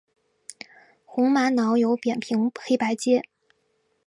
[1.05, 3.21] 红玛瑙有扁平黑白阶。